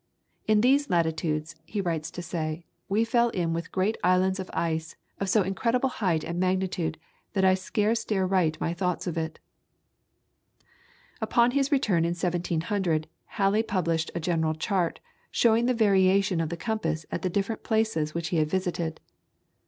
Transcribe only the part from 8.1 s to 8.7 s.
write